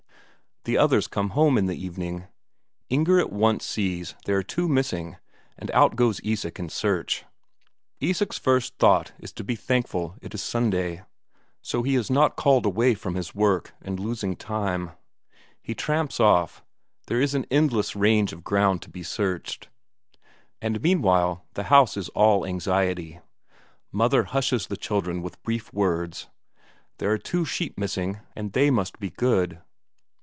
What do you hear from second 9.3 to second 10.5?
to be thankful it is